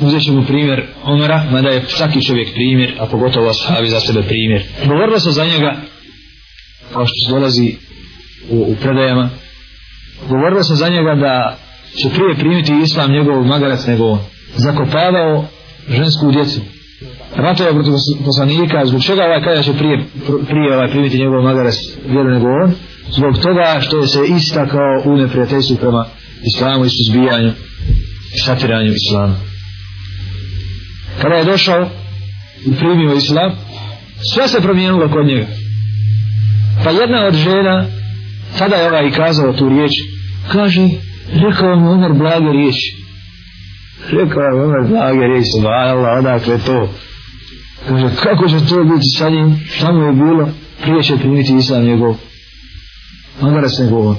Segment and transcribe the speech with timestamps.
[0.00, 4.62] uzet ćemo primjer Omara, mada je svaki čovjek primjer, a pogotovo ashabi za sebe primjer.
[4.86, 5.76] Govorilo se za njega,
[6.92, 7.76] kao što se dolazi
[8.50, 9.30] u, u predajama,
[10.28, 11.56] govorilo se za njega da
[12.02, 14.20] će prije primiti islam njegov magarac nego on.
[14.56, 15.44] Zakopavao
[15.88, 16.60] žensku djecu.
[17.36, 17.92] Ratova protiv
[18.24, 20.04] poslanika, zbog čega ovaj kada će prije,
[20.48, 21.74] prije ovaj primiti njegov magarac
[22.06, 22.72] vjeru nego on?
[23.10, 26.06] Zbog toga što je se istakao u neprijateljstvu prema
[26.54, 27.52] islamu i suzbijanju
[28.34, 29.36] i satiranju islama.
[31.22, 31.88] Kada je došao
[32.66, 33.52] i primio islam,
[34.34, 35.46] sve se promijenilo kod njega.
[36.84, 37.86] Pa jedna od žena,
[38.58, 39.92] tada je ovaj kazao tu riječ,
[40.52, 40.88] kaže,
[41.32, 42.96] rekao mi Omer blage riječi.
[44.10, 46.88] Rekao mi Omer blage riječi, subhanallah, odakle to.
[47.88, 50.48] Kaže, kako će to biti sa njim, šta mu je bilo,
[50.82, 52.16] prije će primiti islam njegov.
[53.40, 54.16] Onda se govor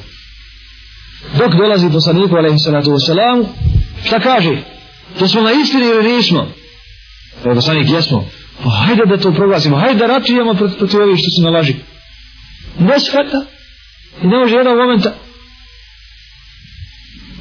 [1.37, 3.45] Dok dolazi poslaniku, alaihi salatu wasalam,
[4.05, 4.57] šta kaže?
[5.19, 6.47] To smo na istini ili nismo?
[7.45, 7.61] Evo
[7.95, 8.25] jesmo.
[8.63, 11.75] Pa hajde da to proglasimo, hajde da ratujemo protiv ovih što su na laži.
[12.79, 13.45] Ne shvata.
[14.23, 15.13] I ne može jedan momenta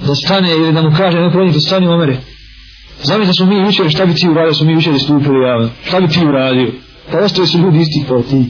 [0.07, 2.17] da stane ili da mu kaže neko rodnik da stane u omere.
[3.03, 5.71] Znam da smo mi učili šta bi ti uradio, smo mi učili stupili javno.
[5.87, 6.73] Šta bi ti uradio?
[7.13, 8.45] Pa ostaje su ljudi isti kao ti.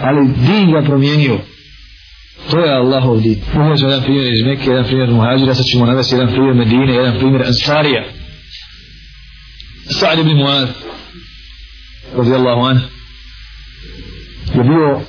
[0.00, 1.38] Ali din ga promijenio.
[2.50, 3.36] To je Allahov din.
[3.54, 6.94] Ovo je jedan primjer iz Mekke, jedan primjer Muhađira, sad ćemo navesti jedan primjer Medine,
[6.94, 8.04] jedan primjer Ansarija.
[9.90, 10.68] Sa'd ibn Muad,
[12.16, 12.86] radijallahu anhu,
[14.54, 15.00] je bio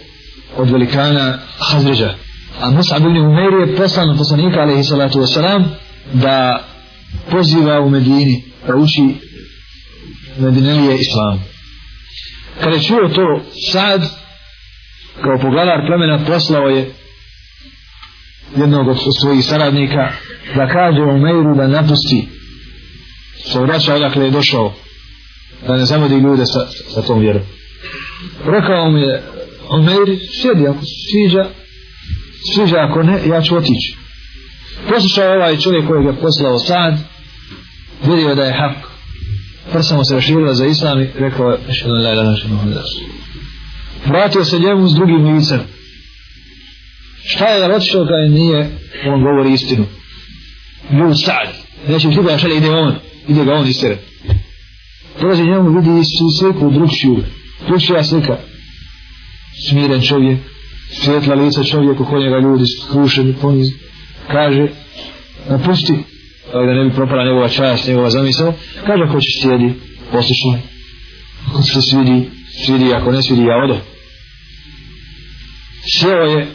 [0.58, 2.16] od velikana Hazređa.
[2.62, 5.64] A Mus'ab ibn Umair je poslan poslanika alaihi salatu wasalam
[6.14, 6.68] da
[7.32, 9.02] poziva u Medini da uči
[10.38, 11.44] Medinelije islam.
[12.64, 13.42] Kada je čuo to
[13.72, 14.02] sad
[15.22, 16.92] kao pogledar plemena poslao je
[18.58, 20.12] jednog od svojih saradnika
[20.56, 22.39] da kaže Umeiru da napusti
[23.46, 24.74] se vraća odakle je došao
[25.68, 27.42] da ne zavodi ljude sa, sa tom vjerom.
[28.46, 29.24] Rekao mu je
[29.70, 31.50] Umeir, sjedi ako se sviđa
[32.54, 33.98] sviđa ako ne, ja ću otići.
[34.90, 36.98] Poslušao ovaj čovjek kojeg je poslao sad,
[38.06, 38.90] vidio da je hak.
[39.72, 41.58] Prsa mu se raširila za islam i rekao je.
[44.06, 45.60] Vratio se njemu s drugim licem.
[47.26, 48.70] Šta je da otišao kada nije,
[49.08, 49.86] on govori istinu.
[50.92, 51.48] Ljud sad,
[51.88, 52.96] neće mi da šalje, ide on,
[53.30, 53.98] ide ga on istere.
[55.20, 56.04] Prolazi njemu, vidi
[56.40, 57.24] sliku drugšiju,
[57.68, 58.38] drugšija slika.
[59.70, 60.40] Smiren čovjek,
[60.92, 63.80] svjetla lica čovjeku kod njega ljudi skrušeni ponizni.
[64.28, 64.68] Kaže
[65.50, 65.94] napusti.
[66.54, 68.54] Ali da ne bi propala njegova čast njegova zamisao.
[68.86, 69.74] Kaže ako ćeš sjedi.
[70.12, 70.60] Poslušaj.
[71.50, 72.30] Ako se svidi
[72.66, 73.78] svidi ako ne svidi ja odo.
[75.94, 76.48] Sjeo je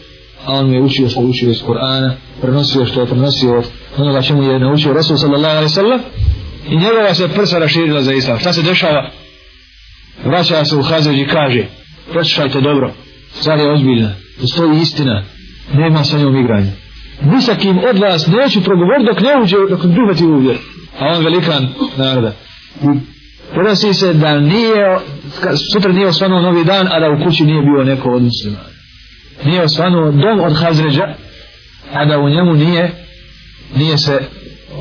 [0.44, 3.64] a on mi je učio što je učio iz Korana prenosio što je prenosio od
[3.96, 6.00] onoga čemu je naučio Rasul sallallahu alaihi sallam
[6.68, 9.10] i njegova se prsa raširila za islam šta se dešava
[10.24, 11.64] vraća se u Hazređ i kaže
[12.12, 12.92] poslušajte dobro
[13.40, 15.22] stvar je ozbiljna postoji istina,
[15.74, 16.72] nema sa njom igranja.
[17.22, 20.56] Ni sa kim od vas neću progovoriti dok ne uđe, dok ne prihvati uvjer.
[20.98, 22.32] A on velikan naroda.
[23.54, 24.98] Prenosi se da nije,
[25.72, 28.68] sutra nije osvanuo novi dan, a da u kući nije bio neko od muslimana.
[29.44, 31.14] Nije osvanuo dom od Hazređa,
[31.92, 32.92] a da u njemu nije,
[33.76, 34.20] nije se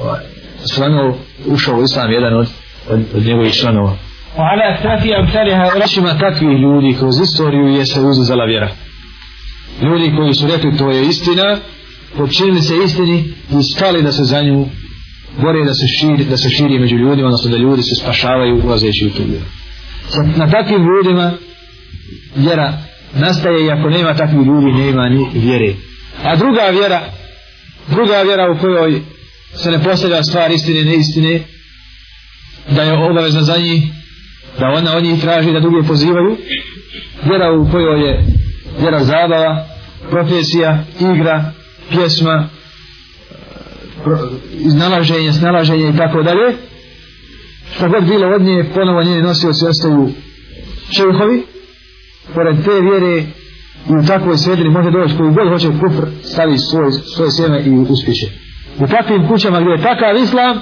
[0.02, 0.20] ovaj,
[0.64, 2.49] osvanuo, ušao u islam jedan od,
[2.91, 3.97] od, od njegovih članova.
[4.37, 8.71] وعلى أكتاف أمثالها Rašima takvih ljudi kroz istoriju je se uzela vjera
[9.83, 11.56] ljudi koji su rekli to je istina
[12.16, 13.25] počinili se istini
[13.61, 14.66] i stali da se za nju
[15.43, 19.06] bore da se širi, da se širi među ljudima odnosno da ljudi se spašavaju ulazeći
[19.06, 19.44] u tu vjeru
[20.37, 21.33] na takvim ljudima
[22.37, 22.72] vjera
[23.15, 25.75] nastaje i ako nema takvih ljudi nema ni vjere
[26.25, 27.00] a druga vjera
[27.89, 29.00] druga vjera u kojoj
[29.56, 31.44] se ne postavlja stvar istine i istine
[32.75, 33.84] da je obavezna za njih
[34.59, 36.38] da ona od njih traži da druge pozivaju
[37.24, 38.25] vjera u kojoj je
[38.80, 39.66] vjera zabava,
[40.09, 41.52] profesija, igra,
[41.90, 42.50] pjesma,
[44.06, 44.09] e,
[44.59, 46.56] iznalaženje, snalaženje i tako dalje.
[47.76, 50.09] Što god bilo od nje, ponovo njeni nosioci ostaju
[50.91, 51.44] šehovi.
[52.34, 53.23] Pored te vjere
[53.90, 57.70] i u takvoj sredini može doći koji god hoće kufr, stavi svoj, svoje sjeme i
[57.90, 58.28] uspjeće.
[58.79, 60.59] U takvim kućama gdje je takav islam,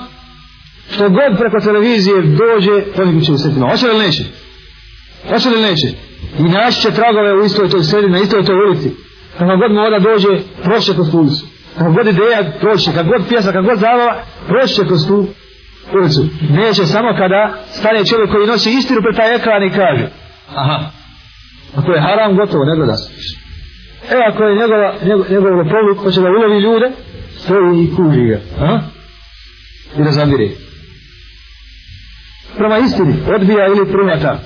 [0.91, 3.67] što god preko televizije dođe, ponikut će u sredinu.
[3.69, 4.23] Hoće li neće?
[5.29, 5.87] Hoće li neće?
[6.39, 8.89] i naći će tragove u istoj toj sredi, na istoj toj ulici.
[9.37, 11.45] Kako god mu dođe, prošće kroz tu ulicu.
[11.77, 15.27] Kako god ideja prošće, kako god pjesa, kako god zavava, prošće kroz tu
[15.95, 16.21] ulicu.
[16.49, 20.05] Neće samo kada stane čovjek koji nosi istinu pred taj ekran i kaže,
[20.55, 20.77] aha,
[21.75, 23.09] ako je haram, gotovo, ne gleda se.
[24.15, 26.87] E, ako je njegova, njegov, njegov lopovluk, hoće da ulovi ljude,
[27.43, 28.65] stoji i kuži ga.
[28.65, 28.79] A?
[29.97, 30.49] I da zabire.
[32.57, 34.39] prema istini odbija ili primata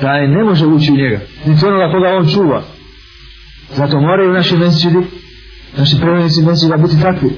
[0.00, 2.62] taj ne može ući u njega niti onoga koga on čuva
[3.74, 5.02] zato moraju naši mesečidi
[5.78, 7.30] naši premenici da biti takvi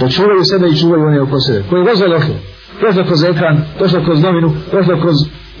[0.00, 2.36] da čuvaju sebe i čuvaju one oko sebe koji je došlo
[2.82, 5.16] došlo kroz ekran došlo kroz novinu došlo kroz,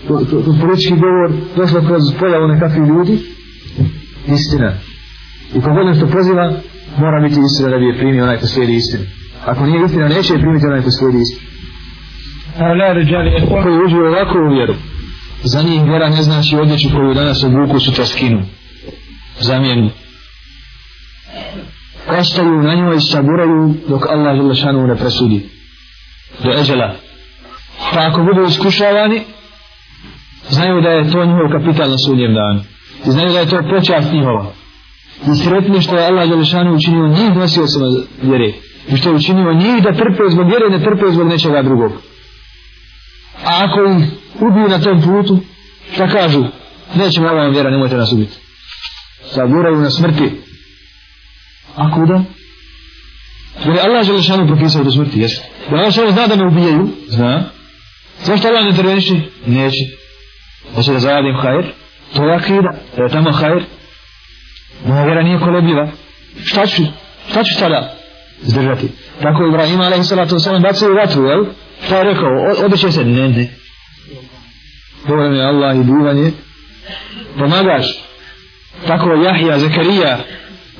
[0.06, 3.18] kroz, kroz politički govor došlo kroz pojavu nekakvih ljudi
[4.26, 4.72] istina
[5.54, 6.52] i kogod nešto poziva
[6.96, 9.04] mora biti istina da bi je primio onaj ko slijedi istinu.
[9.44, 11.48] Ako nije istina neće je primiti onaj ko slijedi istinu.
[13.62, 14.74] Koji uđu ovako u vjeru.
[15.42, 18.42] Za njih vjera ne znači odjeću koju danas obuku sutra skinu.
[19.40, 19.90] Zamijenu
[22.20, 25.48] ostaju na njoj i saburaju dok Allah Želešanu ne presudi.
[26.44, 26.94] Do eđela.
[27.92, 29.22] Pa ako budu iskušavani
[30.48, 32.60] znaju da je to njihov kapital na sudnjem danu.
[33.06, 34.52] I znaju da je to počast njihova
[35.26, 37.86] i sretni što je Allah Đelešanu učinio njih nosiocima
[38.22, 38.52] vjere.
[38.88, 41.92] I što je učinio njih da trpe zbog vjere ne trpe zbog nečega drugog.
[43.44, 44.06] A ako ih
[44.40, 45.38] ubiju na tom putu
[45.98, 46.44] da kažu?
[46.94, 48.36] Nećemo ovaj vjera nemojte nas ubiti.
[49.34, 50.30] Saburaju na smrti.
[51.76, 52.22] A kuda?
[53.64, 55.32] Jer je Allah Želešanu propisao do smrti jes
[55.70, 56.88] jer Allah Želešanu zna da me ubijaju?
[57.08, 57.44] Zna.
[58.24, 59.84] Zašto Allah ne interveniši neće.
[60.74, 61.64] Hoće da zaradim hajr
[62.16, 62.72] to je akida.
[62.96, 63.62] Da je tamo hajr
[64.86, 65.88] moja vjera nije kolebljiva
[66.44, 66.82] šta ću?
[67.30, 67.94] Šta ću sada?
[68.42, 68.88] Zdržati
[69.22, 71.44] tako Ibrahim alaihi salatu wasalam bacaju vatru jel?
[71.86, 72.64] Šta je rekao?
[72.64, 73.48] Odeće se ne ne.
[75.08, 76.32] Dovoljno je Allah i bivanje
[77.38, 77.86] pomagaš.
[78.86, 80.18] Tako Jahja, Zakarija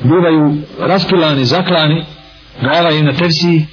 [0.02, 2.05] bivaju raspilani, zaklani
[2.60, 3.66] glava im na tevsiji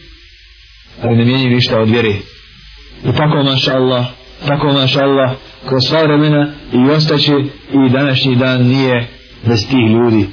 [1.03, 2.13] ali ne mijenji ništa od vjere.
[3.03, 4.05] I tako maša Allah
[4.47, 5.31] tako maša Allah
[5.69, 7.33] kroz sva vremena i ostaće
[7.73, 9.07] i današnji dan nije
[9.47, 10.25] bez tih ljudi.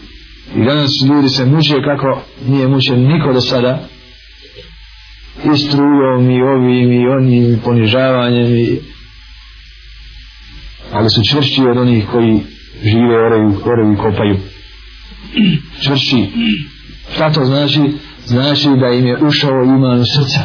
[0.57, 3.89] I danas ljudi se muče kako nije mučen niko do sada.
[5.55, 8.79] I strujom i ovim i onim i ponižavanjem i
[10.93, 12.41] ali su čvršći od onih koji
[12.83, 14.37] žive oraju, oraju i kopaju.
[15.85, 16.17] Čvršći.
[17.15, 17.81] Šta to znači?
[18.25, 20.41] Znači da im je ušao iman u srca.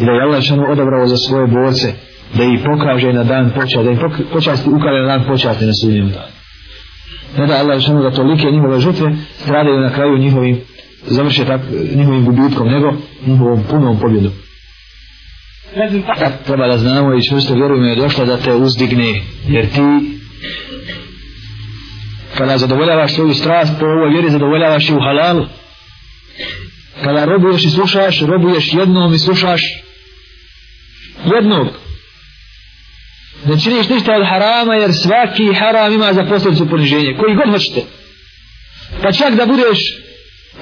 [0.00, 1.92] I da je Allah šanu odabrao za svoje borce
[2.36, 3.98] da ih pokaže na dan počasti da ih
[4.32, 6.37] počasti ukale na dan počasti na sudnjem danu
[7.36, 10.60] ne da Allah šanu da tolike njihove žrtve stradaju na kraju njihovim
[11.06, 11.60] završe tak,
[11.94, 12.92] njihovim gubitkom nego
[13.26, 14.32] njihovom punom pobjedom.
[16.46, 20.18] Treba da znamo i čvrsto vjerujemo je došla da te uzdigne jer ti
[22.36, 25.46] kada zadovoljavaš svoju strast po ovoj vjeri zadovoljavaš i u halalu.
[27.04, 29.62] Kada robuješ i slušaš robuješ jednom i slušaš
[31.34, 31.68] jednog
[33.44, 37.50] Znači, ne činiš ništa od harama jer svaki haram ima za posljedicu poniženje koji god
[37.50, 37.82] hoćete.
[39.02, 39.78] Pa čak da budeš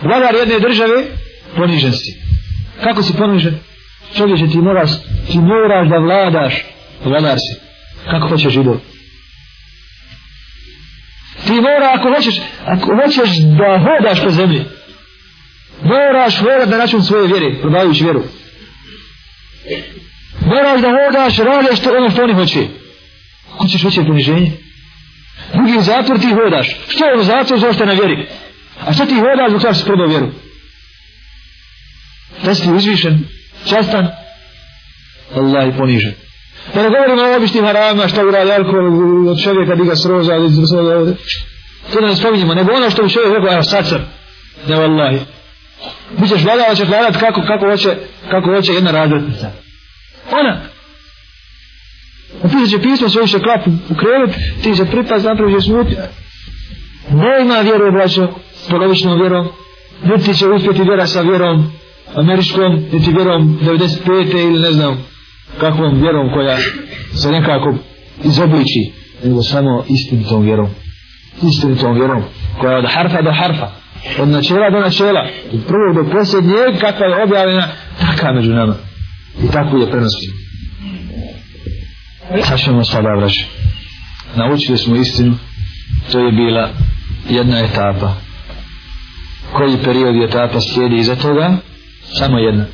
[0.02, 1.05] vladar jedne države
[1.56, 2.12] ponižen si.
[2.84, 3.58] Kako si ponižen?
[4.17, 4.90] Čovječe ti moraš
[5.31, 6.64] ti moraš da vladaš.
[7.05, 7.61] Vladar si.
[8.11, 8.76] Kako hoćeš židov
[11.46, 14.64] ti mora ako hoćeš ako hoćeš da hodaš po zemlji
[15.82, 18.23] moraš hodat na račun svoje vjere prodajući vjeru
[20.41, 22.67] moraš da hodaš radiš to ono što oni hoće.
[23.55, 24.53] Ako ćeš veće poniženje
[25.55, 26.77] drugi zatvor ti hodaš.
[26.88, 28.29] Što je u zatvor zašto na vjeri?
[28.87, 30.29] A što ti hodaš zbog toga što si prodao vjeru?
[32.44, 33.25] Da si uzvišen
[33.69, 34.09] častan
[35.37, 36.15] Allah je ponižen.
[36.75, 40.33] Da ne govorimo o običnim haramima što uradi alkohol od čovjeka diga sroza
[41.93, 44.00] to ne spominjemo nego ono što bi čovjek rekao evo sad sam.
[44.69, 45.21] Ne vallahi
[46.19, 46.40] mi ćeš
[46.76, 47.97] će vladat kako, kako, hoće,
[48.31, 49.50] kako hoće jedna razrednica
[50.40, 50.61] ona.
[52.43, 55.97] Napisat će pismo svoju će klapu u krevet ti se pripaz napravi će smuti
[57.11, 59.49] ne ima vjeru braćo s polovičnom vjerom
[60.05, 61.73] niti će uspjeti vjera sa vjerom
[62.14, 64.33] američkom niti vjerom 95.
[64.33, 65.05] ili ne znam
[65.61, 66.59] kakvom vjerom koja
[67.14, 67.75] se nekako
[68.25, 68.93] izobliči
[69.25, 70.69] nego samo istinitom vjerom.
[71.43, 72.23] Istinitom vjerom
[72.61, 73.69] koja je od harfa do harfa
[74.19, 77.69] od načela do načela od prvog do posljednjeg kakva je objavljena
[78.00, 78.75] taka među nama
[79.45, 80.47] i tako je prenosimo
[82.45, 83.47] sad ćemo sada vraći
[84.37, 85.35] naučili smo istinu.
[86.12, 86.71] To je bila
[87.28, 88.14] jedna etapa.
[89.52, 91.57] Koji period etapa slijedi iza toga?
[92.19, 92.64] Samo jedna.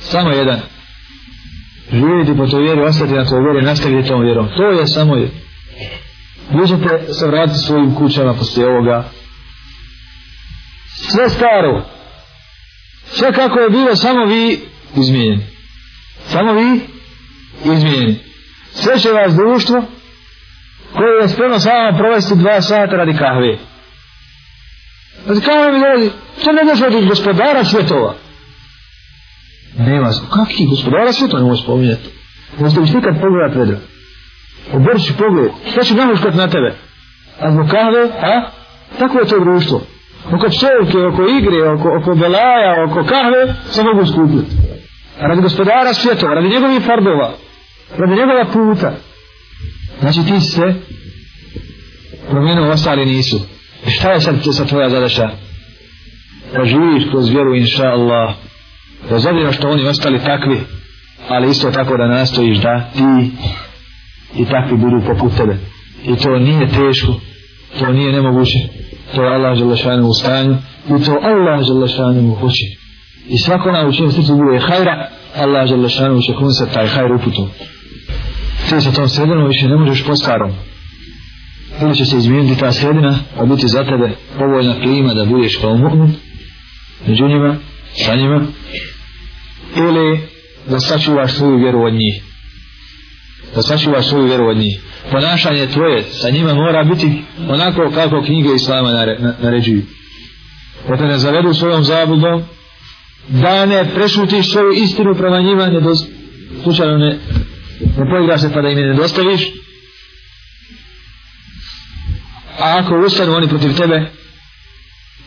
[0.00, 0.60] Samo jedan.
[1.92, 4.48] Živjeti po toj vjeri ostati na toj vjeri nastaviti tom vjerom.
[4.56, 5.30] To je samo je.
[6.50, 9.08] Možete se vratiti svojim kućama poslije ovoga.
[10.94, 11.84] Sve staro.
[13.06, 14.60] Sve kako je bilo samo vi
[14.96, 15.46] izmijenjeni
[16.26, 16.80] samo vi
[17.72, 18.18] izmijenjeni
[18.72, 19.84] sve će vas društvo
[20.92, 23.58] koje je spremno s vama provesti dva sata radi kahve
[25.26, 26.10] radi kahve mi dolazi
[26.40, 28.14] što ne došlo od gospodara svjetova
[29.78, 32.16] nema kakvi gospodara svjetova ne može spominjati
[32.60, 33.76] Jeste biš nikad pogledat vedro?
[34.72, 36.74] Obrši pogled, šta će namuškat na tebe?
[37.40, 38.50] A zbog kahve, a?
[38.98, 39.80] Tako je to društvo.
[40.26, 44.65] Oko čovjeke, oko igre, oko, oko belaja, oko kahve, se mogu skupiti.
[45.20, 47.32] Radi gospodara svjetova, radi njegovih farbova,
[47.98, 48.92] radi njegova puta.
[50.00, 50.74] Znači ti se
[52.30, 53.40] promijenuo, ostali nisu.
[53.86, 55.30] I šta je sad, sad tvoja zadaša?
[56.52, 58.34] Da živiš kroz vjeru, inša Allah.
[59.10, 60.60] Da zadira što oni ostali takvi,
[61.28, 63.30] ali isto tako da nastojiš da ti
[64.36, 65.56] i takvi budu poput tebe.
[66.04, 67.12] I to nije teško,
[67.78, 68.58] to nije nemoguće.
[69.14, 70.56] To je Allah Želešanu u stanju
[70.86, 72.85] i to Allah Želešanu hoće.
[73.28, 77.48] I svako na učinu srcu bude hajra, Allah Želešanu će kunsat taj hajr uputom.
[78.68, 80.52] Ti sa tom sredinom više ne možeš po starom.
[81.82, 85.74] Ili će se izmijeniti ta sredina, a biti za tebe povoljna klima da budeš kao
[85.74, 86.10] mu'min,
[87.06, 87.56] među njima,
[88.04, 88.46] sa njima,
[89.76, 90.20] ili
[90.70, 92.22] da sačuvaš svoju vjeru od njih.
[93.54, 94.80] Da sačuvaš svoju vjeru od njih.
[95.10, 98.90] Ponašanje tvoje sa njima mora biti onako kako knjige Islama
[99.42, 99.82] naređuju.
[100.88, 102.42] Da te ne zavedu svojom zabudom,
[103.28, 105.98] da ne prešutiš svoju istinu prema njima, ne dos,
[106.62, 107.18] slučajno ne,
[107.96, 109.52] ne poigraš se pa da im ne dostaviš.
[112.58, 114.10] A ako ustanu oni protiv tebe,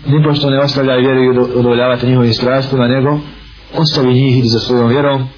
[0.06, 3.20] nipošto ne ostavljaju vjeru i udovoljavate njihovim strastima, nego
[3.74, 5.29] ostavi njih i za svojom vjerom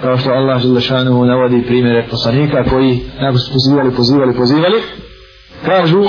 [0.00, 4.82] kao što Allah Želešanu navodi primjere poslanika koji nakon su pozivali, pozivali, pozivali
[5.64, 6.04] kažu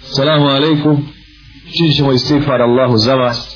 [0.00, 1.06] salamu alaikum
[1.76, 3.53] činit ćemo istighfar Allahu za vas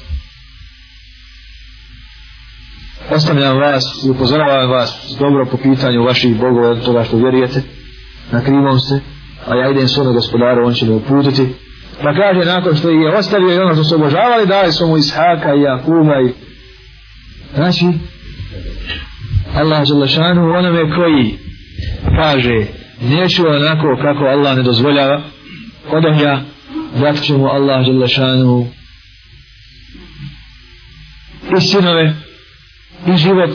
[3.19, 7.63] ostavljam vas i upozoravam vas dobro po pitanju vaših bogova od toga što vjerujete.
[8.33, 9.01] Na krivom ste
[9.49, 11.47] a ja idem svome gospodaru on će me uputiti.
[12.03, 15.55] Pa kaže nakon što je ostavio i ono što su obožavali dali su mu Ishaka
[15.55, 16.49] i Jakuba i
[17.55, 17.87] Znači,
[19.55, 21.39] Allah Želešanu onome koji
[22.17, 22.67] kaže
[23.01, 25.23] neću onako kako Allah ne dozvoljava,
[25.91, 26.43] odoh ja
[27.01, 28.67] dat ću mu Allah Želešanu
[31.57, 32.28] i sinove
[33.07, 33.51] i život,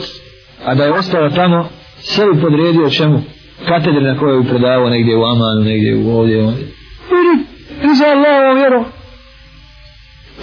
[0.66, 1.70] a da je ostao tamo
[2.02, 3.22] sebi podredio čemu
[3.68, 6.64] katedre na kojoj bi predavao negdje u Amanu, negdje u ovdje, ovdje.
[7.18, 7.34] Ili,
[7.84, 8.86] idi za Allahovom vjerom.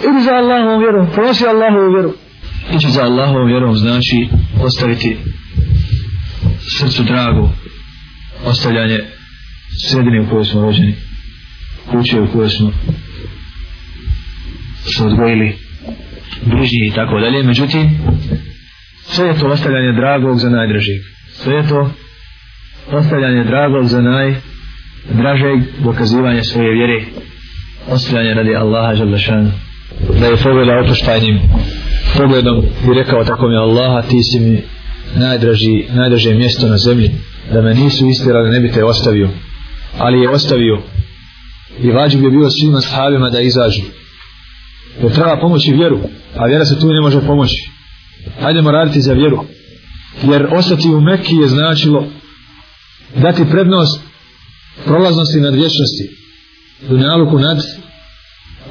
[0.07, 2.13] Ili za Allahovom vjerom, prosi Allahovu vjeru
[2.75, 4.27] ići za Allahovom vjerom znači
[4.63, 5.17] ostaviti
[6.79, 7.49] srcu drago
[8.45, 8.99] ostavljanje
[9.89, 10.95] sredine u kojoj smo rođeni
[11.91, 12.71] kuće u kojoj smo
[14.85, 15.55] se odgojili
[16.45, 17.89] bližnji i tako dalje međutim
[19.13, 21.01] sve je to ostavljanje dragog za najdražijeg
[21.43, 21.91] sve je to
[22.91, 27.05] ostavljanje dragog za najdražeg dokazivanje svoje vjere.
[27.89, 29.51] Ostavljanje radi Allaha žalešanu
[30.19, 31.39] da je pogleda opuštajnim
[32.17, 34.63] pogledom i rekao tako mi Allaha ti si mi
[35.15, 37.11] najdraži, najdraže mjesto na zemlji
[37.53, 39.29] da me nisu istirali ne bi te ostavio.
[39.97, 40.81] Ali je ostavio.
[41.79, 43.81] I vađu bi bio svima sahabima da izađu.
[45.01, 45.99] Jer treba pomoći vjeru
[46.35, 47.70] a vjera se tu ne može pomoći
[48.41, 49.45] hajdemo raditi za vjeru.
[50.23, 52.05] Jer ostati u Mekki je značilo
[53.15, 54.01] dati prednost
[54.85, 56.09] prolaznosti nad vječnosti.
[56.89, 57.57] Dunjaluku nad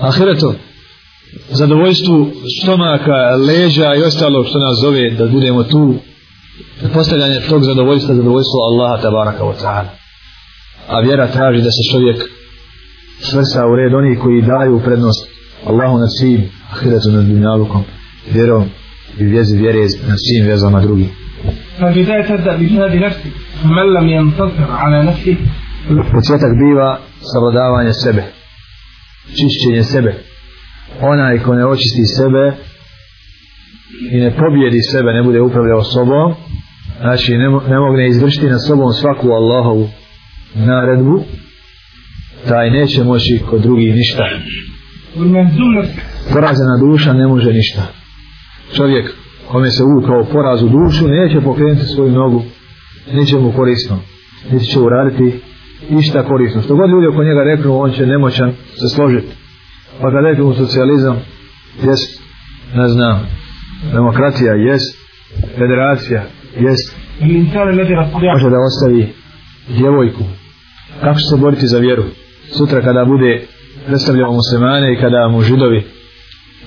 [0.00, 0.54] ahiretom
[1.50, 5.94] zadovoljstvu stomaka, leđa i ostalo što nas zove da budemo tu.
[6.94, 9.88] Postavljanje tog zadovoljstva zadovoljstvo Allaha tabaraka wa ta'ala.
[10.88, 12.30] A vjera traži da se čovjek
[13.20, 15.28] svrsta u red onih koji daju prednost
[15.66, 17.84] Allahu nad svim ahiretu nad dunjalukom
[18.32, 18.64] vjerom
[19.19, 21.09] i vjezi vjere nad svim vezama drugim
[21.79, 23.31] فالبداية تبدأ بجهاد نفسك
[23.63, 25.35] فمن لم ينتصر على نفسه
[26.11, 26.99] Početak biva
[27.33, 28.23] savladavanje sebe,
[29.37, 30.15] čišćenje sebe,
[31.01, 32.43] onaj ko ne očisti sebe
[34.11, 36.33] i ne pobjedi sebe, ne bude upravljao sobom,
[37.01, 39.89] znači ne, ne mogne izvršiti na sobom svaku Allahovu
[40.55, 41.23] naredbu,
[42.47, 44.23] taj neće moći kod drugih ništa.
[46.33, 47.83] Porazena duša ne može ništa.
[48.76, 49.14] Čovjek
[49.48, 52.42] kome se uvukao poraz u dušu, neće pokrenuti svoju nogu,
[53.12, 53.98] neće mu korisno,
[54.52, 55.40] niti će uraditi
[55.90, 56.62] ništa korisno.
[56.62, 59.32] Što god ljudi oko njega reknu, on će nemoćan se složiti.
[60.00, 61.16] Pa kad rekli mu socijalizam
[61.82, 62.20] jest
[62.74, 63.26] ne znam
[63.92, 64.96] demokratija jest
[65.58, 66.22] federacija
[66.56, 66.96] jest
[68.32, 69.12] može da ostavi
[69.68, 70.24] djevojku.
[71.00, 72.04] Kako će se boriti za vjeru?
[72.58, 73.42] Sutra kada bude
[73.86, 75.84] predstavljamo muslimane i kada mu židovi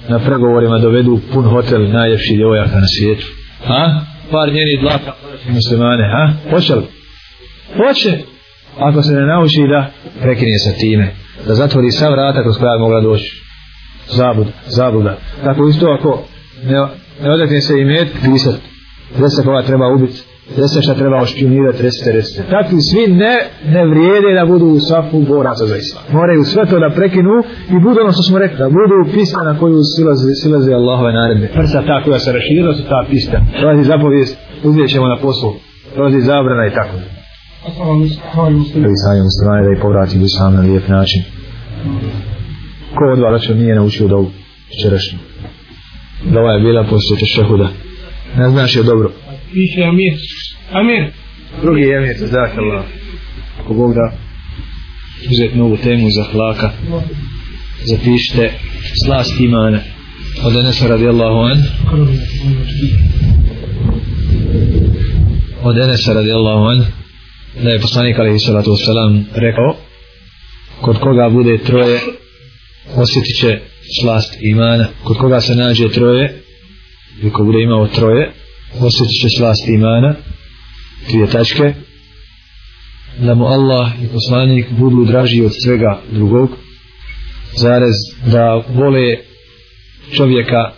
[0.09, 3.25] na pregovorima dovedu pun hotel najljepši djevojaka na svijetu
[3.67, 4.01] a?
[4.31, 5.11] par njenih dlaka
[5.47, 6.33] muslimane a?
[6.49, 6.85] hoće li?
[7.77, 8.17] hoće
[8.79, 9.91] ako se ne nauči da
[10.21, 11.15] prekinje sa time
[11.47, 13.41] da zatvori sva vrata kroz koja je mogla doći
[14.07, 16.23] zabud, zabuda tako isto ako
[16.63, 16.77] ne,
[17.23, 18.55] ne odakne se i met pisat.
[19.15, 20.21] gdje se koga treba ubiti
[20.57, 22.43] recite šta treba ošpionirati, recite, recite.
[22.57, 23.35] Takvi svi ne,
[23.75, 26.03] ne vrijede da budu u safu boraca za islam.
[26.11, 27.35] Moraju sve to da prekinu
[27.75, 31.47] i budu ono što smo rekli, da budu pista na koju silaze, silaze Allahove naredbe.
[31.57, 33.37] Prsa ta koja se raširila su ta pista.
[33.61, 35.49] Dolazi zapovijest, uzvijet ćemo na poslu.
[35.95, 36.95] Dolazi zabrana i tako.
[38.73, 41.21] Prvi sanjem strane da i povrati u islam na lijep način.
[42.95, 44.27] Ko od vas nije naučio da u
[46.23, 47.67] Dova Da je bila poslije tešehuda.
[48.37, 49.11] Ne znaš je dobro.
[49.53, 50.13] Piše Amir.
[50.71, 51.11] Amir.
[51.61, 52.85] Drugi je Amir, zaka Allah.
[53.59, 54.11] Ako Bog da
[55.31, 56.71] uzeti novu temu za hlaka.
[57.85, 58.51] Zapišite
[59.05, 59.79] slast imana.
[60.43, 61.63] Od Enesa radijallahu an.
[65.63, 66.85] Od Enesa radijallahu an.
[67.63, 69.75] Da je poslanik alaihi salatu wasalam rekao
[70.81, 71.99] kod koga bude troje
[72.95, 73.59] osjetit će
[74.01, 76.41] slast imana kod koga se nađe troje
[77.21, 78.31] ili ko bude imao troje
[78.79, 80.15] osjetit će slast imana
[81.09, 81.73] dvije tačke.
[83.19, 86.49] Da mu Allah i poslanik budu draži od svega drugog
[87.57, 87.95] zarez
[88.31, 89.17] da vole
[90.15, 90.71] čovjeka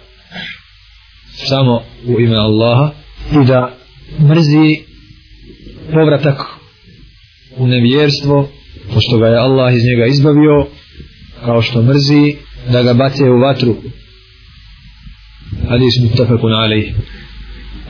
[1.36, 2.92] samo u ime Allaha
[3.32, 3.78] i da
[4.20, 4.84] mrzi
[5.94, 6.38] povratak
[7.58, 8.50] u nevjerstvo
[8.94, 10.68] pošto ga je Allah iz njega izbavio
[11.46, 12.36] kao što mrzi
[12.72, 13.76] da ga bace u vatru.
[15.70, 16.96] Hadis mutafakun alaih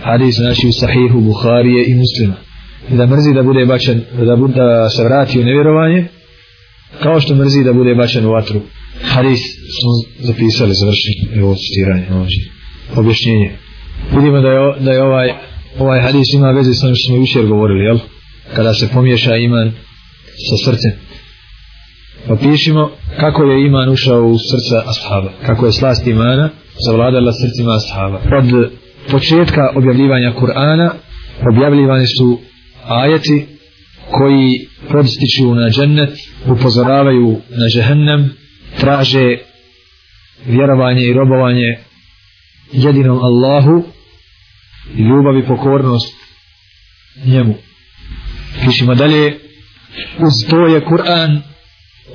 [0.06, 2.36] hadis znači u sahihu Buharije i muslima.
[2.92, 6.08] I da mrzi da bude bačen da, bude, da se vrati u nevjerovanje
[7.04, 8.62] kao što mrzi da bude bačen u vatru.
[9.14, 9.40] Hadis
[9.78, 9.92] smo
[10.28, 12.40] zapisali završiti evo citiranje ovdje
[12.96, 13.50] objašnjenje.
[14.16, 15.30] Vidimo da je, da je ovaj
[15.80, 18.00] ovaj hadis ima veze sa onim što smo jučer govorili jel?
[18.56, 19.72] kada se pomiješa iman
[20.48, 20.92] sa srcem.
[22.28, 26.50] Pa pišimo kako je iman ušao u srca ashaba kako je slast imana
[26.86, 28.20] zavladala srcima ashaba.
[28.38, 28.72] Od
[29.12, 30.90] početka objavljivanja Kur'ana
[31.52, 32.40] objavljivani su
[32.84, 33.46] ajeti
[34.12, 36.10] koji podstiču na džennet
[36.46, 38.34] upozoravaju na džehennem
[38.80, 39.38] traže
[40.46, 41.78] vjerovanje i robovanje
[42.72, 43.84] jedinom Allahu
[44.98, 46.16] i ljubav i pokornost
[47.26, 47.56] njemu.
[48.66, 49.40] Pišimo dalje.
[50.18, 51.42] Uz to je Kur'an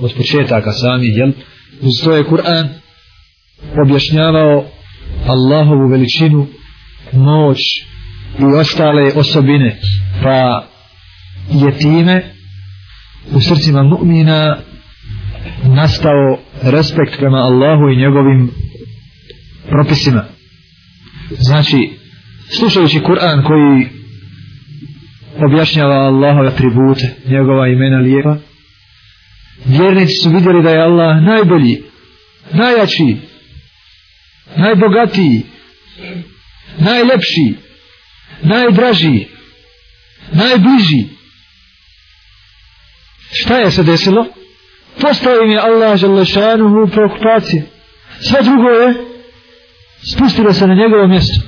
[0.00, 1.32] od početaka sami jel?
[1.80, 2.68] Uz to je Kur'an
[3.84, 4.64] objašnjavao
[5.26, 6.46] Allahovu veličinu
[7.12, 7.58] moć
[8.38, 9.80] i ostale osobine.
[10.22, 10.68] Pa
[11.50, 12.22] je time
[13.32, 14.56] u srcima mu'mina
[15.64, 18.50] nastao respekt prema Allahu i njegovim
[19.70, 20.24] propisima.
[21.30, 21.90] Znači
[22.48, 23.88] slušajući Kur'an koji
[25.46, 28.36] objašnjava Allahove atribute njegova imena lijepa
[29.64, 31.82] vjernici su vidjeli da je Allah najbolji
[32.52, 33.16] najjači
[34.56, 35.42] najbogatiji
[36.80, 37.54] najlepši
[38.42, 39.26] najdraži
[40.32, 41.04] najbliži.
[43.32, 44.26] Šta je se desilo?
[45.00, 47.66] Postao im je Allah želešanuhu preokupacije
[48.20, 48.94] sve drugo je
[50.14, 51.46] spustilo se na njegovo mjesto.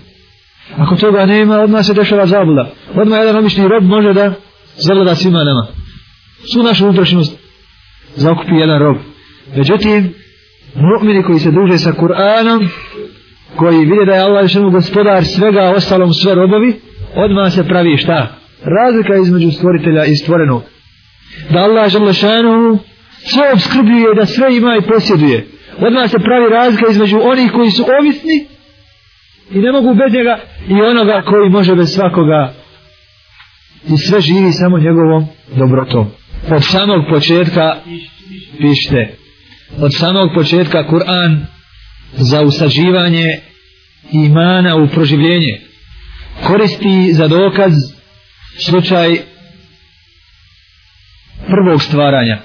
[0.77, 2.75] Ako toga nema odmah se dešava zabluda.
[2.95, 4.35] Odmah jedan obični rob može da
[4.77, 5.67] zagleda svima nama.
[6.53, 7.39] Svu našu unutrašnjost
[8.17, 8.97] zakupi jedan rob.
[9.57, 10.15] Međutim
[10.75, 12.69] mu'mini koji se druže sa Kur'anom
[13.57, 16.75] koji vide da je Allah Žešanu gospodar svega ostalom sve robovi
[17.15, 18.37] odmah se pravi šta?
[18.65, 20.63] Razlika između stvoritelja i stvorenog.
[21.51, 22.79] Da Allah Žešanu
[23.25, 25.47] sve obskrbljuje da sve ima i posjeduje.
[25.79, 28.47] Odmah se pravi razlika između onih koji su ovisni
[29.51, 30.39] i ne mogu bez njega
[30.69, 32.53] i onoga koji može bez svakoga.
[33.89, 36.07] I sve živi samo njegovom dobrotom.
[36.51, 37.77] Od samog početka
[38.59, 39.17] pište.
[39.81, 41.47] od samog početka Kur'an
[42.13, 43.41] za usađivanje
[44.13, 45.61] imana u proživljenje
[46.47, 47.73] koristi za dokaz
[48.59, 49.17] slučaj
[51.47, 52.39] prvog stvaranja.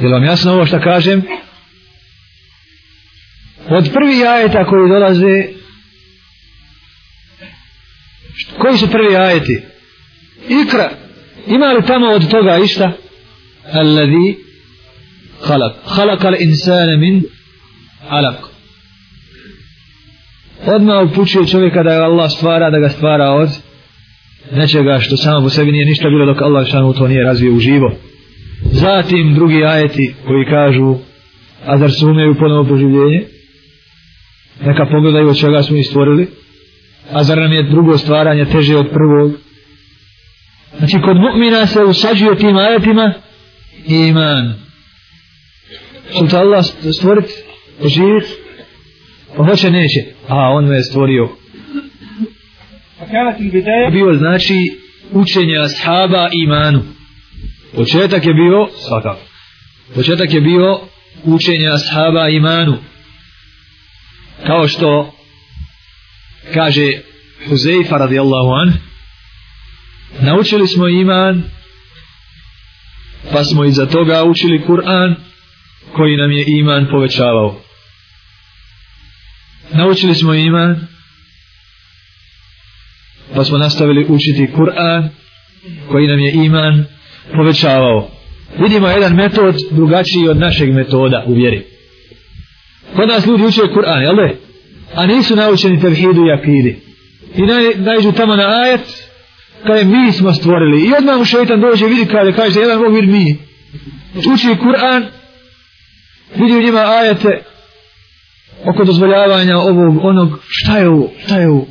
[0.00, 1.22] Je vam jasno ovo što kažem?
[3.68, 5.56] Od prvi ajeta koji dolaze
[8.58, 9.62] koji su prvi ajeti?
[10.48, 10.90] Ikra.
[11.46, 12.92] Ima li tamo od toga išta?
[13.72, 14.36] Alladhi
[15.46, 15.74] khalaq.
[15.96, 17.24] Khalaqa al-insana min
[18.08, 18.38] alak.
[20.66, 23.48] odmah upućuje čovjeka da ga Allah stvara da ga stvara od
[24.52, 27.58] nečega što samo po sebi nije ništa bilo dok Allah šanu to nije razvio u
[27.58, 27.92] živo.
[28.72, 30.96] Zatim drugi ajeti koji kažu
[31.66, 33.24] a zar se umeju ponovo proživljenje?
[34.60, 36.28] Neka pogledaju od čega smo ih stvorili.
[37.12, 39.32] A zar nam je drugo stvaranje teže od prvog?
[40.78, 43.12] Znači kod mu'mina se usađuje tim ajetima
[43.86, 44.54] iman.
[46.10, 47.32] Što Allah stvoriti
[47.84, 48.24] živit
[49.36, 50.00] pa hoće neće.
[50.28, 51.28] A on me je stvorio.
[53.92, 54.54] Bio znači
[55.12, 56.82] učenje ashaba imanu.
[57.76, 59.20] Početak je bio svakako.
[59.94, 60.80] Početak je bio
[61.24, 62.76] učenje ashaba imanu.
[64.46, 65.12] Kao što
[66.54, 66.92] kaže
[67.48, 68.72] Huzeifa radijallahu an
[70.20, 71.42] naučili smo iman
[73.32, 75.14] pa smo iza toga učili Kur'an
[75.92, 77.65] koji nam je iman povećavao
[79.72, 80.86] naučili smo iman
[83.34, 85.08] pa smo nastavili učiti Kur'an
[85.88, 86.84] koji nam je iman
[87.34, 88.10] povećavao.
[88.58, 91.62] Vidimo jedan metod drugačiji od našeg metoda u vjeri.
[92.96, 94.30] Kod nas ljudi uče Kur'an jel da?
[94.94, 96.78] A nisu naučeni tevhidu i akidi.
[97.36, 98.80] I naj, najđu tamo na ajet
[99.66, 100.86] kada mi smo stvorili.
[100.86, 103.38] I odmah mu šeitan dođe vidi kada kaže jedan Bog vidi mi.
[104.32, 105.04] Uči Kur'an
[106.36, 107.42] vidi u njima ajete
[108.64, 111.66] oko dozvoljavanja ovog onog šta je ovo šta je ovo?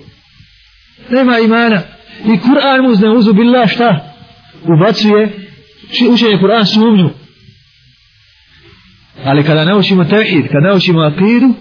[1.09, 1.81] Nema imana.
[2.25, 4.13] I Kur'an mu zna uzu billah šta?
[4.63, 5.31] Ubacuje
[6.11, 7.09] učenje Kur'an sumnju
[9.23, 11.53] ali kada naučimo tevhid kada naučimo akidu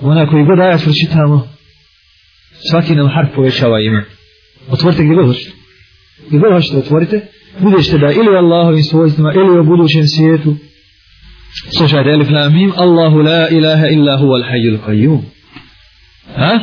[0.00, 1.48] ona koji god ajas pročitamo
[2.70, 4.04] svaki nam harf povećava ime
[4.68, 5.50] otvorite gdje god hoćete.
[6.26, 7.20] Gdje god hoćete otvorite
[7.60, 10.56] vidjet ćete da ili Allahovim svojstvima ili o budućem svijetu
[11.78, 15.20] slušajte elif la mim Allahu la ilaha illa huwa al-hayyul qayyum.
[16.36, 16.60] Ha?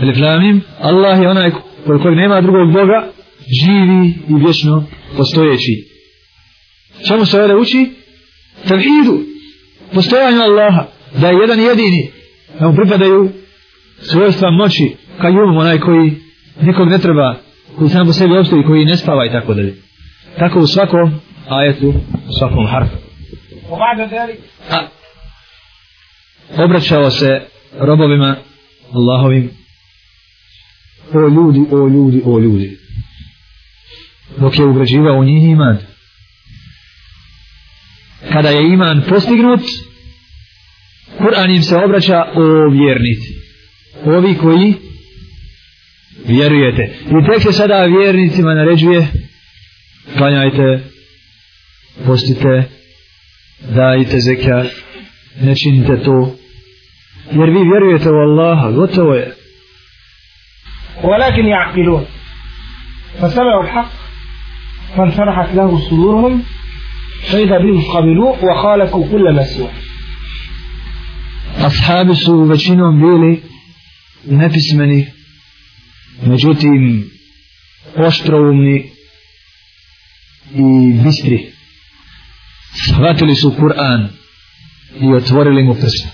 [0.00, 1.50] Elif la mim Allah je onaj
[1.86, 3.08] kod kojeg nema drugog Boga
[3.60, 4.84] živi i vječno
[5.16, 5.84] postojeći.
[7.08, 7.90] Čemu se ovdje uči?
[8.68, 9.20] Tevhidu
[9.94, 10.86] postojanju Allaha
[11.20, 12.10] da je jedan jedini
[12.60, 13.30] da mu pripadaju
[13.98, 16.12] svojstva moći kajum onaj koji
[16.60, 17.36] nikog ne treba
[17.76, 19.74] koji sam po sebi obstoji koji ne spava i tako dalje.
[20.38, 21.88] Tako u svakom ajetu
[22.28, 23.05] u svakom harfu
[26.58, 27.40] obraćao se
[27.78, 28.36] robovima
[28.92, 29.50] Allahovim.
[31.14, 32.78] O ljudi, o ljudi, o ljudi.
[34.36, 35.78] Dok je ugrađivao u njih iman.
[38.32, 39.60] Kada je iman postignut
[41.18, 43.46] Kur'an im se obraća o vjernici
[44.04, 44.74] ovi koji
[46.26, 46.82] vjerujete.
[47.06, 49.06] I tek se sada vjernicima naređuje
[50.16, 50.80] klanjajte
[52.06, 52.75] postite
[53.75, 54.67] dajte zekat
[55.41, 56.35] ne činite to
[57.31, 59.31] jer vi vjerujete u Allaha gotovo je
[61.03, 62.05] ولكن يعقلون
[63.21, 63.91] فسمعوا الحق
[64.97, 66.43] فانشرحت له صدورهم
[67.31, 69.71] فإذا بهم قبلوا وخالفوا كل ما سواه
[71.67, 73.41] ashabi su većinom bili
[74.25, 75.07] nepismeni
[76.25, 77.09] međutim
[77.95, 78.91] oštroumni
[80.55, 81.47] i bistri
[82.84, 84.08] shvatili su Kur'an
[85.00, 86.08] i otvorili mu prsa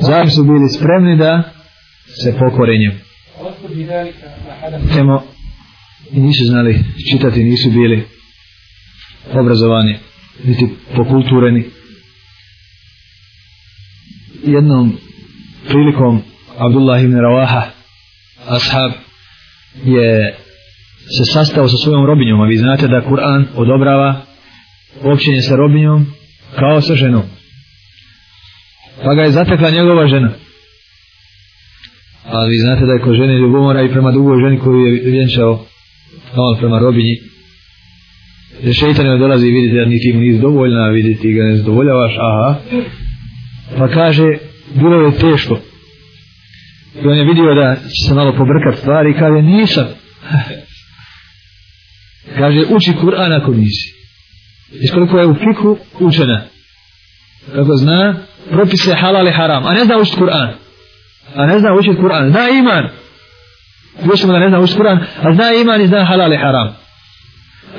[0.00, 1.42] zatim su bili spremni da
[2.22, 2.98] se pokore njemu?
[4.94, 5.22] Temo
[6.12, 8.04] i nisu znali čitati nisu bili
[9.32, 9.98] obrazovani
[10.44, 11.64] niti pokultureni.
[14.44, 14.96] Jednom
[15.68, 16.22] prilikom
[16.58, 17.62] Abdullah ibn Rawaha
[18.48, 18.92] ashab
[19.84, 20.36] je
[21.16, 24.22] se sastao sa svojom robinjom a vi znate da Kur'an odobrava
[25.02, 26.06] općenje sa robinjom
[26.58, 27.22] kao sa ženom.
[29.04, 30.30] Pa ga je zatekla njegova žena.
[32.24, 35.66] A vi znate da je ko žene ljubomora i prema drugoj ženi koju je vjenčao
[36.36, 37.16] on prema robinji.
[38.62, 42.12] Jer šeitan joj dolazi i vidite da niti mu nisi dovoljna vidite ga ne zadovoljavaš
[42.18, 42.60] aha.
[43.78, 44.24] Pa kaže
[44.74, 45.58] bilo je teško.
[47.02, 49.86] I on je vidio da će se malo pobrkat stvari i kaže nisam.
[52.38, 53.95] Kaže uči Kur'an ako nisi
[54.72, 56.42] iz koliko je u fiku učena?
[57.54, 58.14] Kako zna?
[58.50, 59.66] Propise halal i haram.
[59.66, 60.52] A ne zna učiti Kur'an.
[61.34, 62.30] A ne zna učiti Kur'an.
[62.30, 62.88] Zna iman.
[64.04, 66.76] Još da ne zna učiti Kur'an a zna iman i zna halal i haram.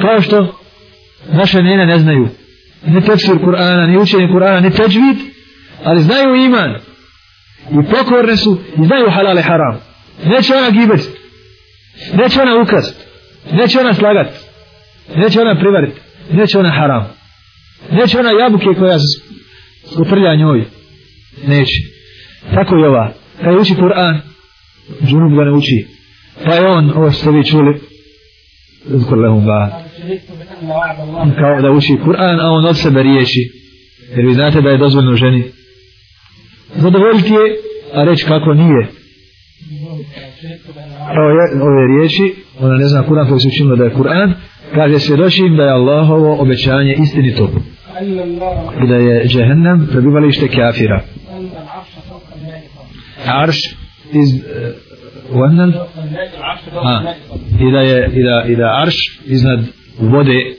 [0.01, 0.59] Kao što
[1.31, 2.29] naše njene ne znaju.
[2.85, 5.17] Ni tefsir Kur'ana, ni učenje Kur'ana, ni teđvid,
[5.83, 6.75] ali znaju iman.
[7.71, 9.79] I pokorne su i znaju halal i haram.
[10.25, 11.01] Neće ona gibet.
[12.13, 13.07] Neće ona ukaz
[13.51, 14.27] neće ona slagat.
[15.15, 17.07] Neće ona privariti neće ona haram.
[17.91, 19.21] Neće ona jabuke koja se
[20.01, 20.65] uprlja njoj.
[21.47, 21.79] Neće.
[22.55, 23.13] Tako je ova.
[23.43, 24.19] Kad uči Kur'an
[25.05, 25.85] džunub ga ne uči.
[26.45, 27.79] Pa je on ovo što vi čuli
[29.05, 29.81] zkor lehum ba
[31.39, 33.43] kao da uči Kur'an a on od sebe riješi.
[34.15, 35.43] Jer vi znate da je dozvoljno ženi.
[36.75, 37.45] Zadovoljiti je
[37.93, 38.87] a reći kako nije.
[41.15, 44.33] Kao je ove riječi ona ne zna Kur'an koji se učinilo da je Kur'an
[44.75, 47.49] kaže svjedočim da je Allahovo obećanje istinito
[48.83, 51.01] i da je džehennem prebivalište kafira
[53.25, 53.57] arš
[54.13, 54.73] iz eh,
[55.31, 55.73] Wannan?
[56.83, 57.13] A,
[57.59, 59.59] i da je, i da, i da arš iznad
[59.99, 60.53] vode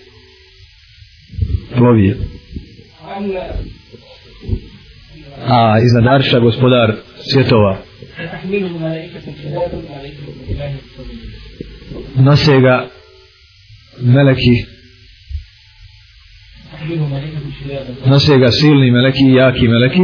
[1.76, 2.16] plovi.
[5.48, 6.94] A iznad arša gospodar
[7.32, 7.76] svjetova.
[12.16, 12.86] Nose ga
[14.02, 14.78] meleki
[18.06, 20.02] nose ga silni meleki i jaki meleki.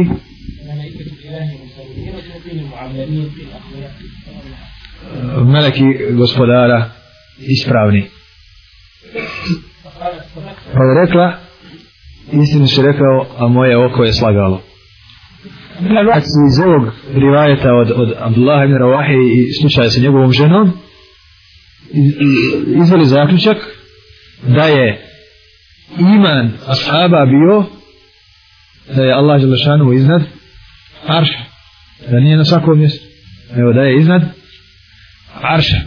[5.53, 6.89] Meleki gospodara
[7.39, 8.05] ispravni.
[10.73, 11.37] Pa je rekla
[12.31, 14.61] istinu si rekao a moje oko je slagalo.
[16.13, 20.71] Kad su iz ovog rivajeta od, od Abdullah ibn Rawahi i slučaja sa njegovom ženom
[22.83, 23.74] izveli zaključak
[24.47, 25.01] da je
[25.99, 27.63] iman ashaba bio
[28.95, 30.21] da je Allah Đelešanu iznad
[31.07, 31.39] arša.
[32.11, 33.05] Da nije na svakom mjestu
[33.55, 34.21] nego da je iznad
[35.41, 35.77] arša.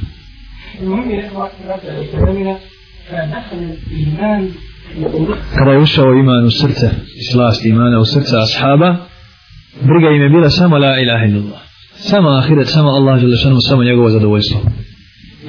[5.59, 6.90] Kada je ušao iman u srce
[7.21, 8.97] i slast imana u srce ashaba
[9.81, 11.61] briga im je bila samo la ilaha illallah.
[11.94, 14.61] Samo ahiret, samo Allah Đelešanu samo njegovo zadovoljstvo.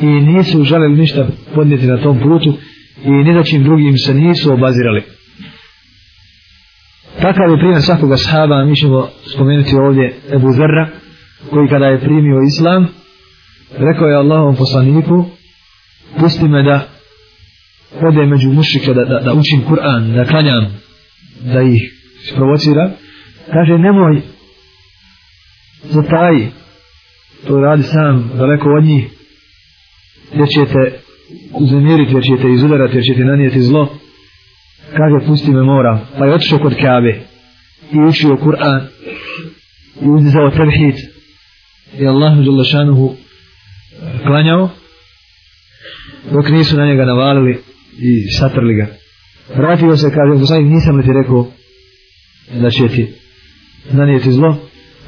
[0.01, 2.57] I nisu želeli ništa podnijeti na tom putu
[3.05, 5.03] i ni čim drugim se nisu obazirali.
[7.21, 10.89] Takav je primjer svakoga sahaba mi ćemo spomenuti ovdje Ebu Zerra
[11.49, 12.87] koji kada je primio islam
[13.77, 15.25] rekao je Allahom poslaniku
[16.19, 16.87] pusti me da
[18.07, 20.63] ode među mušike da, da, da učim Kur'an da klanjam
[21.41, 21.81] da ih
[22.31, 22.91] sprovocira
[23.53, 24.21] kaže nemoj
[25.83, 26.47] zataji
[27.47, 29.07] to radi sam daleko od njih
[30.33, 30.99] gdje ćete
[31.53, 33.87] uzemiriti jer ćete izudarati jer ćete nanijeti zlo.
[34.97, 35.99] Kaže pusti me mora.
[36.17, 37.21] Pa je otišao kod Kabe
[37.91, 38.81] i učio Kur'an.
[40.01, 40.95] I uzdizao tevhid.
[41.99, 43.15] I Allahu Đalešanuhu
[44.23, 44.69] klanjao.
[46.31, 47.59] Dok nisu na njega navalili
[47.99, 48.87] i satrli ga.
[49.55, 51.47] Vratio se kaže poslanik nisam li ti rekao
[52.61, 53.13] da će ti
[53.91, 54.57] nanijeti zlo?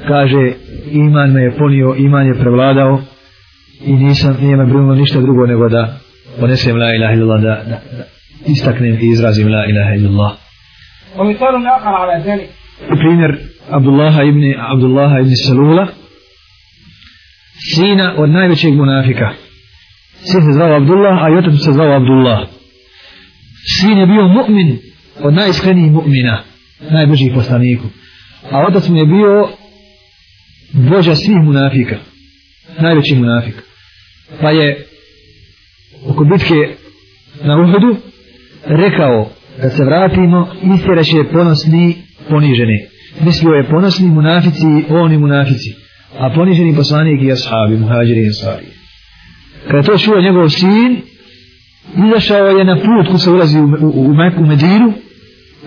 [0.08, 0.52] Kaže
[0.90, 3.02] iman me je ponio iman je prevladao
[3.84, 5.98] i nisam nije me brinulo ništa drugo nego da
[6.39, 8.03] ponesem la ilaha illallah da, da, da
[8.47, 10.37] istaknem i izrazim la ilaha illallah
[11.17, 12.49] ومثال آخر على ذلك
[12.89, 13.31] primjer
[13.69, 15.87] Abdullaha ibn Abdullaha ibn Salula
[17.75, 19.33] sina od najvećeg munafika
[20.13, 22.39] sin se zvao Abdullah a i otac se zvao Abdullah
[23.77, 24.77] sin je bio mu'min
[25.19, 26.35] od najiskrenijih mu'mina
[26.89, 27.87] najbližih poslaniku
[28.51, 29.49] a otac mu je bio
[30.73, 31.97] vođa svih munafika
[32.79, 33.55] najveći munafik
[34.41, 34.85] pa je
[36.06, 36.76] oko bitke
[37.44, 37.96] na Uhudu
[38.64, 39.30] rekao
[39.62, 41.96] da se vratimo istjeraće ponosni
[42.28, 42.78] poniženi.
[43.20, 45.74] Mislio je ponosni munafici oni munafici
[46.18, 48.66] a poniženi poslanik i ashabi muhađiri i ansari
[49.68, 51.00] kada to čuo njegov sin
[52.06, 54.92] izašao je na put ko se ulazi u, u, u, u Medinu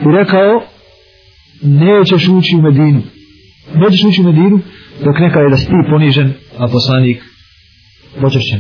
[0.02, 0.64] i rekao
[1.62, 3.02] nećeš ući u Medinu.
[3.76, 4.60] Nećeš ući u Medinu
[5.04, 7.24] dok neka je da si ti ponižen a poslanik
[8.22, 8.60] počešćen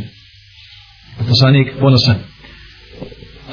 [1.28, 2.16] poslanik ponosan.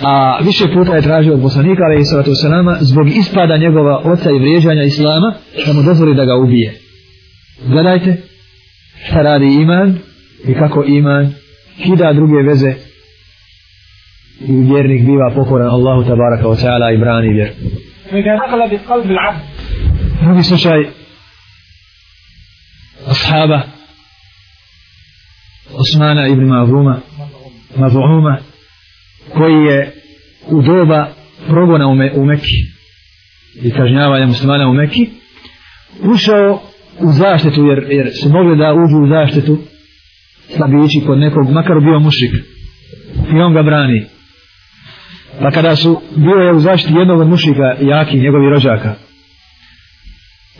[0.02, 4.30] A više puta je tražio od poslanika, ali i sratu salama, zbog ispada njegova oca
[4.30, 5.34] i vrijeđanja islama,
[5.66, 6.74] da mu dozvoli da ga ubije.
[7.66, 8.16] Gledajte
[9.06, 9.98] šta radi iman
[10.48, 11.32] i kako iman
[11.82, 12.74] kida druge veze
[14.40, 17.50] i vjernik biva pokoran Allahu tabaraka wa ta'ala i brani vjer.
[20.22, 20.86] Drugi slučaj
[23.10, 23.60] ashaba
[25.74, 27.00] Osmana ibn Mavruma
[27.76, 28.38] Mavuuma
[29.32, 29.92] koji je
[30.50, 31.08] u doba
[31.48, 32.58] progona u, Me, u Mekki
[33.62, 35.08] i kažnjavanja muslimana u Mekki
[36.14, 36.62] ušao
[37.00, 39.58] u zaštitu jer, jer su mogli da uđu u zaštitu
[40.56, 42.32] slabići kod nekog makar bio mušik
[43.34, 44.06] i on ga brani.
[45.40, 48.94] Pa kada su bio je u zaštiti jednog od mušika jaki njegovi rođaka.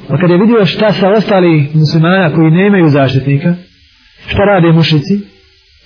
[0.09, 3.55] Pa kada je vidio šta sa ostali muslimana koji nemaju zaštitnika
[4.27, 5.14] šta rade mušici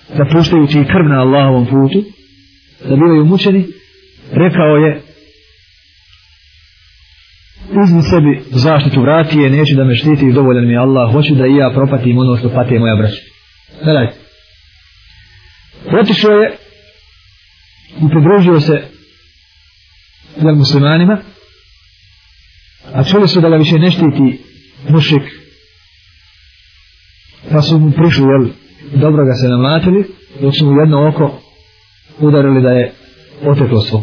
[0.09, 2.05] zapuštajući krv na Allahovom putu
[2.89, 3.67] da bivaju mučeni
[4.33, 5.01] rekao je
[7.83, 11.47] uzmi sebi zaštitu vrati je neću da me štiti dovoljan mi je Allah hoću da
[11.47, 13.23] i ja propatim ono što pate moja braća.
[13.85, 14.17] Gledajte.
[16.03, 16.57] Otišao je
[18.03, 18.83] i pridružio se
[20.43, 21.19] jel muslimanima
[22.93, 24.43] a čuli su da ga više ne štiti
[24.89, 25.23] mušik
[27.53, 30.05] pa su mu prišli jel dobro ga se namlatili
[30.41, 31.39] dok su mu jedno oko
[32.19, 32.93] udarili da je
[33.45, 34.03] oteklo svo.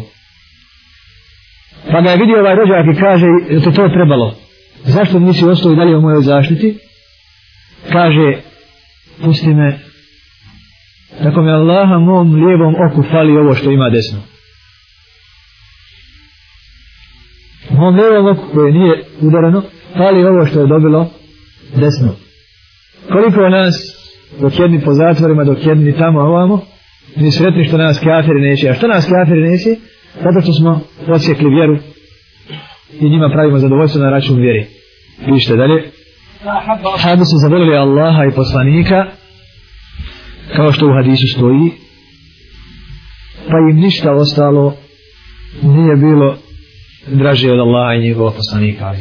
[1.92, 4.34] Pa ga je vidio ovaj rođak i kaže je to to trebalo?
[4.84, 6.78] Zašto nisi ostao i dalje u mojoj zaštiti?
[7.92, 8.42] Kaže
[9.24, 9.78] pusti me
[11.22, 14.18] tako mi Allaha mom lijevom oku fali ovo što ima desno.
[17.70, 19.62] Mom lijevom oku koje nije udarano
[19.96, 21.10] fali ovo što je dobilo
[21.76, 22.14] desno.
[23.12, 24.03] Koliko nas
[24.40, 26.60] dok jedni po zatvorima dok jedni tamo ovamo
[27.16, 28.68] mi sretni što nas kafiri neće.
[28.68, 29.70] A što nas kafiri neće?
[30.14, 31.76] Zato što smo odsjekli vjeru
[33.00, 34.66] i njima pravimo zadovoljstvo na račun vjeri
[35.26, 35.90] Vište dalje.
[36.98, 39.06] Hadu su zavolili Allaha i poslanika
[40.56, 41.70] kao što u hadisu stoji.
[43.50, 44.74] Pa im ništa ostalo
[45.62, 46.36] nije bilo
[47.06, 48.98] draže od Allaha i njegovog poslanika ali